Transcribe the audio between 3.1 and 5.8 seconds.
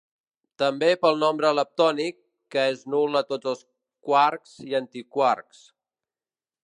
a tots els quarks i antiquarks.